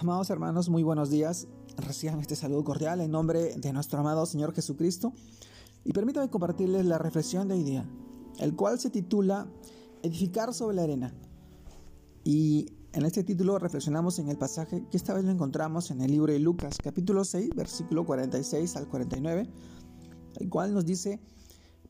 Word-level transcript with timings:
Amados 0.00 0.30
hermanos, 0.30 0.68
muy 0.68 0.84
buenos 0.84 1.10
días. 1.10 1.48
Reciban 1.76 2.20
este 2.20 2.36
saludo 2.36 2.62
cordial 2.62 3.00
en 3.00 3.10
nombre 3.10 3.56
de 3.56 3.72
nuestro 3.72 3.98
amado 3.98 4.26
Señor 4.26 4.54
Jesucristo. 4.54 5.12
Y 5.84 5.92
permítanme 5.92 6.30
compartirles 6.30 6.86
la 6.86 6.98
reflexión 6.98 7.48
de 7.48 7.54
hoy 7.54 7.64
día, 7.64 7.84
el 8.38 8.54
cual 8.54 8.78
se 8.78 8.90
titula 8.90 9.48
Edificar 10.04 10.54
sobre 10.54 10.76
la 10.76 10.84
arena. 10.84 11.12
Y 12.22 12.70
en 12.92 13.06
este 13.06 13.24
título 13.24 13.58
reflexionamos 13.58 14.20
en 14.20 14.28
el 14.28 14.38
pasaje 14.38 14.86
que 14.88 14.96
esta 14.96 15.14
vez 15.14 15.24
lo 15.24 15.32
encontramos 15.32 15.90
en 15.90 16.00
el 16.00 16.12
libro 16.12 16.32
de 16.32 16.38
Lucas, 16.38 16.78
capítulo 16.80 17.24
6, 17.24 17.50
versículo 17.56 18.06
46 18.06 18.76
al 18.76 18.86
49, 18.86 19.50
el 20.36 20.48
cual 20.48 20.74
nos 20.74 20.86
dice, 20.86 21.20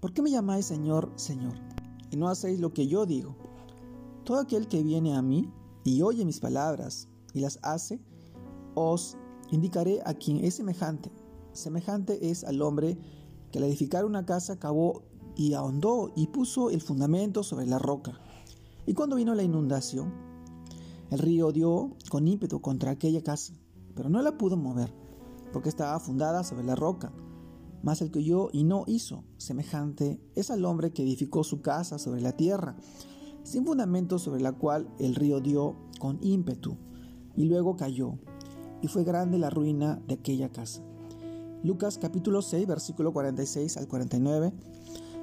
¿por 0.00 0.14
qué 0.14 0.22
me 0.22 0.30
llamáis 0.30 0.64
Señor, 0.64 1.12
Señor? 1.16 1.58
Y 2.10 2.16
no 2.16 2.30
hacéis 2.30 2.58
lo 2.58 2.72
que 2.72 2.86
yo 2.86 3.04
digo. 3.04 3.36
Todo 4.24 4.40
aquel 4.40 4.66
que 4.66 4.82
viene 4.82 5.14
a 5.14 5.20
mí 5.20 5.52
y 5.84 6.00
oye 6.00 6.24
mis 6.24 6.40
palabras, 6.40 7.06
y 7.38 7.40
las 7.40 7.58
hace, 7.62 8.00
os 8.74 9.16
indicaré 9.50 10.02
a 10.04 10.14
quien 10.14 10.44
es 10.44 10.54
semejante. 10.54 11.10
Semejante 11.52 12.30
es 12.30 12.44
al 12.44 12.62
hombre 12.62 12.98
que 13.50 13.58
al 13.58 13.64
edificar 13.64 14.04
una 14.04 14.26
casa 14.26 14.58
cavó 14.58 15.02
y 15.36 15.54
ahondó 15.54 16.12
y 16.16 16.26
puso 16.26 16.70
el 16.70 16.80
fundamento 16.80 17.42
sobre 17.42 17.66
la 17.66 17.78
roca. 17.78 18.20
Y 18.86 18.94
cuando 18.94 19.16
vino 19.16 19.34
la 19.34 19.42
inundación, 19.42 20.12
el 21.10 21.18
río 21.18 21.52
dio 21.52 21.96
con 22.10 22.28
ímpetu 22.28 22.60
contra 22.60 22.90
aquella 22.90 23.22
casa, 23.22 23.54
pero 23.94 24.08
no 24.08 24.20
la 24.20 24.36
pudo 24.36 24.56
mover, 24.56 24.92
porque 25.52 25.68
estaba 25.68 25.98
fundada 26.00 26.44
sobre 26.44 26.64
la 26.64 26.74
roca. 26.74 27.12
Mas 27.82 28.02
el 28.02 28.10
que 28.10 28.18
oyó 28.18 28.48
y 28.52 28.64
no 28.64 28.84
hizo, 28.86 29.24
semejante 29.36 30.20
es 30.34 30.50
al 30.50 30.64
hombre 30.64 30.92
que 30.92 31.02
edificó 31.02 31.44
su 31.44 31.62
casa 31.62 31.98
sobre 31.98 32.20
la 32.20 32.32
tierra, 32.32 32.76
sin 33.44 33.64
fundamento 33.64 34.18
sobre 34.18 34.40
la 34.40 34.52
cual 34.52 34.92
el 34.98 35.14
río 35.14 35.40
dio 35.40 35.76
con 35.98 36.18
ímpetu 36.20 36.76
y 37.38 37.44
luego 37.44 37.76
cayó, 37.76 38.18
y 38.82 38.88
fue 38.88 39.04
grande 39.04 39.38
la 39.38 39.48
ruina 39.48 40.02
de 40.08 40.14
aquella 40.14 40.50
casa. 40.50 40.82
Lucas 41.62 41.96
capítulo 41.96 42.42
6, 42.42 42.66
versículo 42.66 43.12
46 43.12 43.76
al 43.76 43.86
49. 43.86 44.52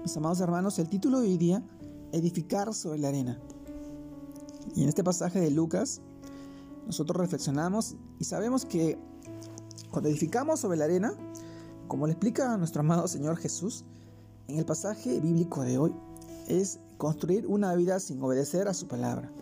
Mis 0.00 0.16
amados 0.16 0.40
hermanos, 0.40 0.78
el 0.78 0.88
título 0.88 1.18
de 1.20 1.26
hoy 1.26 1.38
día, 1.38 1.64
Edificar 2.12 2.72
sobre 2.72 3.00
la 3.00 3.08
arena. 3.08 3.40
Y 4.76 4.84
en 4.84 4.88
este 4.88 5.02
pasaje 5.02 5.40
de 5.40 5.50
Lucas, 5.50 6.02
nosotros 6.86 7.16
reflexionamos 7.20 7.96
y 8.20 8.24
sabemos 8.24 8.64
que 8.64 8.96
cuando 9.90 10.08
edificamos 10.08 10.60
sobre 10.60 10.78
la 10.78 10.84
arena, 10.84 11.14
como 11.88 12.06
le 12.06 12.12
explica 12.12 12.56
nuestro 12.56 12.82
amado 12.82 13.08
Señor 13.08 13.38
Jesús, 13.38 13.84
en 14.46 14.60
el 14.60 14.64
pasaje 14.64 15.18
bíblico 15.18 15.62
de 15.62 15.78
hoy, 15.78 15.92
es 16.46 16.78
construir 16.96 17.44
una 17.48 17.74
vida 17.74 17.98
sin 17.98 18.22
obedecer 18.22 18.68
a 18.68 18.74
su 18.74 18.86
palabra. 18.86 19.32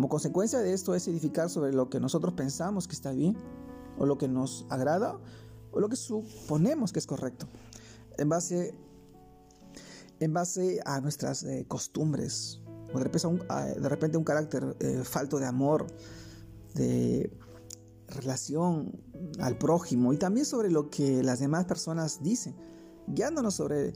Como 0.00 0.08
consecuencia 0.08 0.60
de 0.60 0.72
esto 0.72 0.94
es 0.94 1.06
edificar 1.08 1.50
sobre 1.50 1.74
lo 1.74 1.90
que 1.90 2.00
nosotros 2.00 2.32
pensamos 2.32 2.88
que 2.88 2.94
está 2.94 3.12
bien, 3.12 3.36
o 3.98 4.06
lo 4.06 4.16
que 4.16 4.28
nos 4.28 4.64
agrada, 4.70 5.18
o 5.72 5.78
lo 5.78 5.90
que 5.90 5.96
suponemos 5.96 6.90
que 6.90 7.00
es 7.00 7.06
correcto, 7.06 7.46
en 8.16 8.30
base, 8.30 8.74
en 10.18 10.32
base 10.32 10.80
a 10.86 11.02
nuestras 11.02 11.42
eh, 11.42 11.66
costumbres, 11.68 12.62
o 12.94 12.98
de 12.98 13.88
repente 13.90 14.16
un, 14.16 14.24
carácter 14.24 14.74
eh, 14.80 15.02
falto 15.04 15.38
de 15.38 15.44
amor, 15.44 15.86
de 16.74 17.30
relación 18.08 18.98
al 19.38 19.58
prójimo, 19.58 20.14
y 20.14 20.16
también 20.16 20.46
sobre 20.46 20.70
lo 20.70 20.88
que 20.88 21.22
las 21.22 21.40
demás 21.40 21.66
personas 21.66 22.22
dicen, 22.22 22.56
guiándonos 23.06 23.54
sobre, 23.54 23.92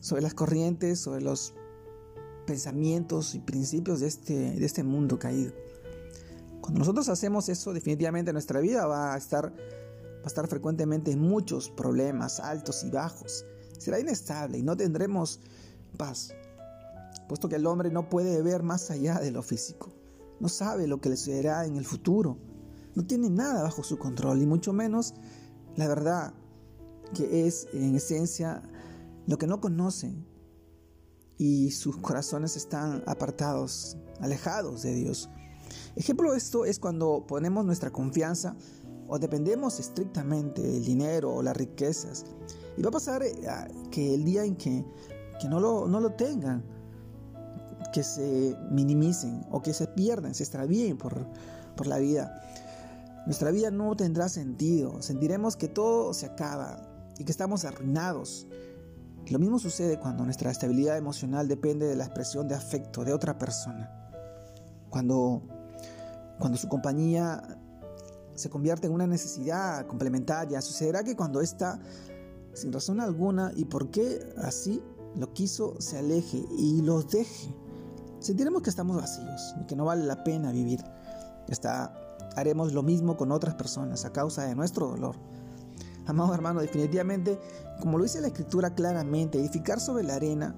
sobre 0.00 0.22
las 0.22 0.32
corrientes, 0.32 0.98
sobre 0.98 1.20
los 1.20 1.52
pensamientos 2.46 3.34
y 3.34 3.40
principios 3.40 4.00
de 4.00 4.08
este, 4.08 4.34
de 4.34 4.64
este 4.64 4.82
mundo 4.82 5.18
caído. 5.18 5.52
Cuando 6.60 6.78
nosotros 6.78 7.08
hacemos 7.08 7.48
eso, 7.48 7.72
definitivamente 7.72 8.32
nuestra 8.32 8.60
vida 8.60 8.86
va 8.86 9.14
a 9.14 9.16
estar, 9.16 9.52
va 9.52 10.24
a 10.24 10.26
estar 10.26 10.46
frecuentemente 10.46 11.10
en 11.10 11.20
muchos 11.20 11.70
problemas 11.70 12.38
altos 12.40 12.84
y 12.84 12.90
bajos. 12.90 13.44
Será 13.78 13.98
inestable 13.98 14.58
y 14.58 14.62
no 14.62 14.76
tendremos 14.76 15.40
paz, 15.96 16.34
puesto 17.28 17.48
que 17.48 17.56
el 17.56 17.66
hombre 17.66 17.90
no 17.90 18.08
puede 18.08 18.40
ver 18.42 18.62
más 18.62 18.90
allá 18.90 19.18
de 19.18 19.32
lo 19.32 19.42
físico. 19.42 19.92
No 20.38 20.48
sabe 20.48 20.86
lo 20.86 21.00
que 21.00 21.08
le 21.08 21.16
sucederá 21.16 21.66
en 21.66 21.76
el 21.76 21.84
futuro. 21.84 22.38
No 22.94 23.04
tiene 23.04 23.28
nada 23.28 23.62
bajo 23.62 23.82
su 23.82 23.98
control 23.98 24.42
y 24.42 24.46
mucho 24.46 24.72
menos 24.72 25.14
la 25.76 25.88
verdad, 25.88 26.34
que 27.14 27.46
es 27.46 27.66
en 27.72 27.94
esencia 27.94 28.62
lo 29.26 29.38
que 29.38 29.46
no 29.46 29.60
conoce 29.60 30.14
y 31.42 31.72
sus 31.72 31.96
corazones 31.96 32.56
están 32.56 33.02
apartados, 33.04 33.96
alejados 34.20 34.82
de 34.82 34.94
Dios. 34.94 35.28
Ejemplo 35.96 36.30
de 36.30 36.38
esto 36.38 36.64
es 36.64 36.78
cuando 36.78 37.26
ponemos 37.26 37.64
nuestra 37.64 37.90
confianza 37.90 38.54
o 39.08 39.18
dependemos 39.18 39.80
estrictamente 39.80 40.62
del 40.62 40.84
dinero 40.84 41.34
o 41.34 41.42
las 41.42 41.56
riquezas. 41.56 42.24
Y 42.76 42.82
va 42.82 42.90
a 42.90 42.92
pasar 42.92 43.24
eh, 43.24 43.34
que 43.90 44.14
el 44.14 44.24
día 44.24 44.44
en 44.44 44.54
que, 44.54 44.84
no, 45.50 45.58
lo, 45.58 45.88
no 45.88 45.98
lo 45.98 46.12
tengan, 46.12 46.62
que 47.92 48.04
se 48.04 48.56
minimicen 48.70 49.44
o 49.50 49.60
que 49.62 49.74
se 49.74 49.88
pierdan, 49.88 50.36
se 50.36 50.44
extravíen 50.44 50.96
por, 50.96 51.26
por 51.74 51.88
la 51.88 51.98
vida. 51.98 52.40
Nuestra 53.26 53.50
vida 53.50 53.72
no 53.72 53.96
tendrá 53.96 54.28
sentido, 54.28 55.02
sentiremos 55.02 55.56
que 55.56 55.66
todo 55.66 56.14
se 56.14 56.26
acaba 56.26 56.88
y 57.18 57.24
que 57.24 57.32
estamos 57.32 57.64
arruinados 57.64 58.46
lo 59.28 59.38
mismo 59.38 59.58
sucede 59.58 59.98
cuando 59.98 60.24
nuestra 60.24 60.50
estabilidad 60.50 60.96
emocional 60.96 61.48
depende 61.48 61.86
de 61.86 61.96
la 61.96 62.04
expresión 62.04 62.48
de 62.48 62.54
afecto 62.54 63.04
de 63.04 63.12
otra 63.12 63.38
persona. 63.38 63.90
Cuando, 64.90 65.42
cuando 66.38 66.58
su 66.58 66.68
compañía 66.68 67.42
se 68.34 68.50
convierte 68.50 68.86
en 68.86 68.92
una 68.92 69.06
necesidad 69.06 69.86
complementaria, 69.86 70.60
sucederá 70.60 71.04
que 71.04 71.16
cuando 71.16 71.40
ésta, 71.40 71.78
sin 72.52 72.72
razón 72.72 73.00
alguna 73.00 73.52
y 73.54 73.64
por 73.64 73.90
qué 73.90 74.34
así 74.38 74.82
lo 75.14 75.32
quiso, 75.32 75.80
se 75.80 75.98
aleje 75.98 76.44
y 76.58 76.82
los 76.82 77.08
deje, 77.08 77.54
sentiremos 78.18 78.62
que 78.62 78.70
estamos 78.70 78.96
vacíos 78.96 79.54
y 79.60 79.66
que 79.66 79.76
no 79.76 79.84
vale 79.84 80.04
la 80.04 80.24
pena 80.24 80.52
vivir. 80.52 80.80
Haremos 82.34 82.72
lo 82.72 82.82
mismo 82.82 83.16
con 83.16 83.30
otras 83.30 83.54
personas 83.54 84.04
a 84.04 84.12
causa 84.12 84.44
de 84.44 84.54
nuestro 84.54 84.88
dolor. 84.88 85.16
Amado 86.06 86.34
hermano, 86.34 86.60
definitivamente, 86.60 87.38
como 87.80 87.96
lo 87.96 88.04
dice 88.04 88.20
la 88.20 88.28
escritura 88.28 88.74
claramente, 88.74 89.38
edificar 89.38 89.78
sobre 89.78 90.04
la 90.04 90.16
arena 90.16 90.54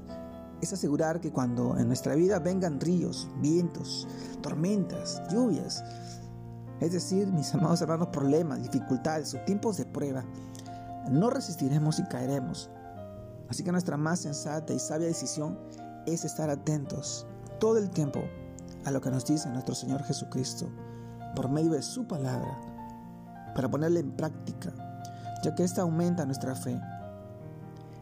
es 0.62 0.72
asegurar 0.72 1.20
que 1.20 1.30
cuando 1.30 1.76
en 1.76 1.86
nuestra 1.86 2.14
vida 2.14 2.38
vengan 2.38 2.80
ríos, 2.80 3.28
vientos, 3.40 4.08
tormentas, 4.40 5.22
lluvias, 5.30 5.84
es 6.80 6.92
decir, 6.92 7.30
mis 7.30 7.54
amados 7.54 7.82
hermanos, 7.82 8.08
problemas, 8.08 8.62
dificultades 8.62 9.34
o 9.34 9.38
tiempos 9.40 9.76
de 9.76 9.84
prueba, 9.84 10.24
no 11.10 11.28
resistiremos 11.28 11.98
y 11.98 12.04
caeremos. 12.04 12.70
Así 13.48 13.62
que 13.62 13.72
nuestra 13.72 13.98
más 13.98 14.20
sensata 14.20 14.72
y 14.72 14.78
sabia 14.78 15.06
decisión 15.06 15.58
es 16.06 16.24
estar 16.24 16.48
atentos 16.48 17.26
todo 17.60 17.76
el 17.78 17.90
tiempo 17.90 18.20
a 18.84 18.90
lo 18.90 19.00
que 19.00 19.10
nos 19.10 19.24
dice 19.26 19.48
nuestro 19.50 19.74
Señor 19.74 20.02
Jesucristo 20.04 20.68
por 21.36 21.50
medio 21.50 21.72
de 21.72 21.82
su 21.82 22.06
palabra, 22.06 22.58
para 23.54 23.70
ponerla 23.70 24.00
en 24.00 24.12
práctica 24.12 24.72
ya 25.44 25.54
que 25.54 25.62
esta 25.62 25.82
aumenta 25.82 26.24
nuestra 26.24 26.54
fe 26.54 26.80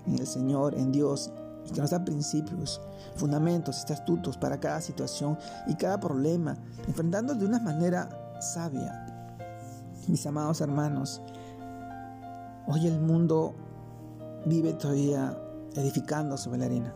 en 0.06 0.19
el 0.19 0.26
Señor, 0.26 0.75
en 0.75 0.92
Dios, 0.92 1.32
y 1.66 1.72
que 1.72 1.80
nos 1.80 1.91
da 1.91 2.04
principios, 2.04 2.80
fundamentos, 3.16 3.78
estatutos 3.78 4.36
para 4.36 4.58
cada 4.58 4.80
situación 4.80 5.38
y 5.66 5.75
cada 5.75 5.98
problema, 6.00 6.56
enfrentando 6.86 7.34
de 7.34 7.44
una 7.44 7.60
manera 7.60 8.08
sabia. 8.41 9.06
Mis 10.08 10.26
amados 10.26 10.60
hermanos, 10.60 11.20
hoy 12.66 12.86
el 12.86 13.00
mundo 13.00 13.54
vive 14.47 14.72
todavía 14.72 15.36
edificando 15.74 16.36
sobre 16.36 16.59
la 16.59 16.66
arena, 16.66 16.94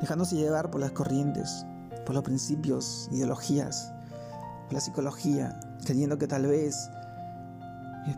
dejándose 0.00 0.36
llevar 0.36 0.70
por 0.70 0.80
las 0.80 0.92
corrientes, 0.92 1.66
por 2.06 2.14
los 2.14 2.24
principios, 2.24 3.08
ideologías, 3.12 3.92
por 4.64 4.74
la 4.74 4.80
psicología, 4.80 5.58
creyendo 5.84 6.18
que 6.18 6.26
tal 6.26 6.46
vez 6.46 6.90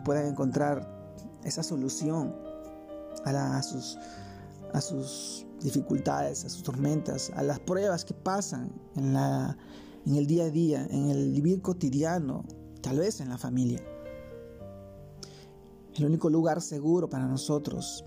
puedan 0.05 0.25
encontrar 0.25 1.00
esa 1.43 1.63
solución 1.63 2.35
a, 3.25 3.61
sus, 3.61 3.97
a 4.73 4.81
sus 4.81 5.45
dificultades, 5.61 6.45
a 6.45 6.49
sus 6.49 6.63
tormentas, 6.63 7.31
a 7.35 7.43
las 7.43 7.59
pruebas 7.59 8.05
que 8.05 8.13
pasan 8.13 8.71
en, 8.95 9.13
la, 9.13 9.57
en 10.05 10.15
el 10.15 10.27
día 10.27 10.45
a 10.45 10.49
día, 10.49 10.87
en 10.89 11.09
el 11.09 11.31
vivir 11.31 11.61
cotidiano, 11.61 12.45
tal 12.81 12.99
vez 12.99 13.19
en 13.21 13.29
la 13.29 13.37
familia. 13.37 13.79
El 15.95 16.05
único 16.05 16.29
lugar 16.29 16.61
seguro 16.61 17.09
para 17.09 17.27
nosotros 17.27 18.05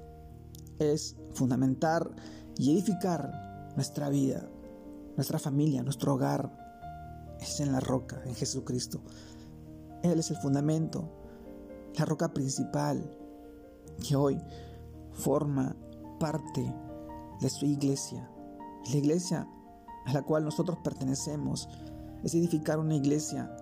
es 0.79 1.17
fundamentar 1.33 2.11
y 2.57 2.73
edificar 2.73 3.73
nuestra 3.77 4.09
vida, 4.09 4.49
nuestra 5.17 5.39
familia, 5.39 5.83
nuestro 5.83 6.15
hogar. 6.15 6.63
Es 7.41 7.61
en 7.61 7.73
la 7.73 7.81
roca, 7.81 8.23
en 8.25 8.35
Jesucristo. 8.35 9.03
Él 10.03 10.19
es 10.19 10.31
el 10.31 10.37
fundamento, 10.39 11.11
la 11.99 12.05
roca 12.05 12.33
principal, 12.33 13.19
que 14.02 14.17
hoy 14.17 14.41
forma 15.12 15.76
parte 16.19 16.75
de 17.41 17.50
su 17.50 17.67
iglesia. 17.67 18.29
La 18.91 18.96
iglesia 18.96 19.49
a 20.06 20.12
la 20.12 20.23
cual 20.23 20.44
nosotros 20.44 20.79
pertenecemos 20.82 21.69
es 22.23 22.35
edificar 22.35 22.79
una 22.79 22.94
iglesia 22.94 23.55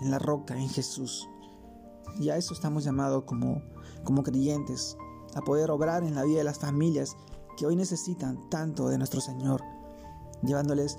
en 0.00 0.10
la 0.10 0.18
roca, 0.18 0.56
en 0.56 0.68
Jesús. 0.68 1.28
Y 2.20 2.28
a 2.30 2.36
eso 2.36 2.54
estamos 2.54 2.84
llamados 2.84 3.24
como, 3.24 3.62
como 4.04 4.22
creyentes, 4.22 4.96
a 5.34 5.40
poder 5.40 5.70
obrar 5.70 6.04
en 6.04 6.14
la 6.14 6.24
vida 6.24 6.38
de 6.38 6.44
las 6.44 6.58
familias 6.58 7.16
que 7.56 7.66
hoy 7.66 7.76
necesitan 7.76 8.48
tanto 8.50 8.88
de 8.88 8.98
nuestro 8.98 9.20
Señor, 9.20 9.62
llevándoles 10.42 10.98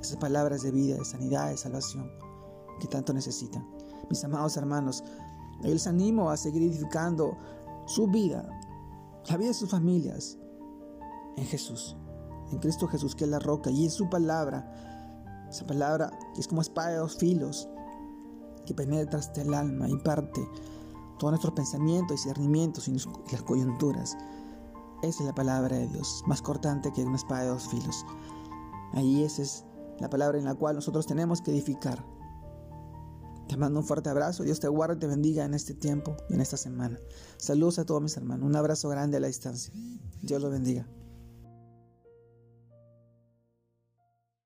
esas 0.00 0.16
palabras 0.16 0.62
de 0.62 0.70
vida, 0.70 0.96
de 0.96 1.04
sanidad, 1.04 1.50
de 1.50 1.56
salvación 1.56 2.10
que 2.80 2.88
tanto 2.88 3.12
necesitan. 3.12 3.66
Mis 4.08 4.24
amados 4.24 4.56
hermanos, 4.56 5.04
yo 5.62 5.68
les 5.68 5.86
animo 5.86 6.30
a 6.30 6.36
seguir 6.36 6.62
edificando 6.62 7.36
su 7.88 8.06
vida, 8.06 8.48
la 9.28 9.36
vida 9.36 9.48
de 9.48 9.54
sus 9.54 9.70
familias, 9.70 10.38
en 11.36 11.44
Jesús, 11.44 11.96
en 12.52 12.58
Cristo 12.58 12.86
Jesús, 12.86 13.14
que 13.14 13.24
es 13.24 13.30
la 13.30 13.38
roca, 13.38 13.70
y 13.70 13.84
en 13.84 13.90
su 13.90 14.08
palabra, 14.08 15.46
esa 15.48 15.66
palabra 15.66 16.10
que 16.34 16.40
es 16.40 16.48
como 16.48 16.60
espada 16.60 16.90
de 16.90 16.96
dos 16.96 17.16
filos, 17.16 17.68
que 18.66 18.74
penetra 18.74 19.18
hasta 19.18 19.40
el 19.40 19.54
alma 19.54 19.88
y 19.88 19.96
parte 19.98 20.46
todos 21.18 21.32
nuestros 21.32 21.54
pensamientos, 21.54 22.16
discernimientos 22.16 22.88
y 22.88 22.92
las 22.92 23.42
coyunturas. 23.42 24.16
Esa 25.02 25.20
es 25.20 25.26
la 25.26 25.34
palabra 25.34 25.76
de 25.76 25.88
Dios, 25.88 26.22
más 26.26 26.42
cortante 26.42 26.92
que 26.92 27.04
una 27.04 27.16
espada 27.16 27.42
de 27.42 27.48
dos 27.48 27.68
filos. 27.68 28.06
Ahí 28.92 29.24
esa 29.24 29.42
es 29.42 29.64
la 29.98 30.08
palabra 30.08 30.38
en 30.38 30.44
la 30.44 30.54
cual 30.54 30.76
nosotros 30.76 31.06
tenemos 31.06 31.40
que 31.40 31.50
edificar. 31.50 32.04
Te 33.48 33.56
mando 33.56 33.80
un 33.80 33.86
fuerte 33.86 34.10
abrazo, 34.10 34.42
Dios 34.42 34.60
te 34.60 34.68
guarde 34.68 34.96
y 34.96 34.98
te 34.98 35.06
bendiga 35.06 35.44
en 35.44 35.54
este 35.54 35.72
tiempo 35.72 36.16
y 36.28 36.34
en 36.34 36.42
esta 36.42 36.58
semana. 36.58 37.00
Saludos 37.38 37.78
a 37.78 37.86
todos 37.86 38.02
mis 38.02 38.16
hermanos, 38.16 38.46
un 38.46 38.54
abrazo 38.54 38.90
grande 38.90 39.16
a 39.16 39.20
la 39.20 39.26
distancia. 39.26 39.72
Dios 40.22 40.42
los 40.42 40.52
bendiga. 40.52 40.86